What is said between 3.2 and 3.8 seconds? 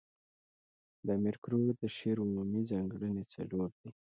څلور